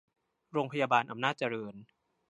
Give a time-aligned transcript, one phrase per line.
[0.51, 1.75] โรงพยาบาลอำนาจเจริญ